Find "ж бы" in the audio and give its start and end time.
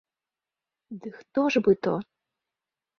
1.57-1.73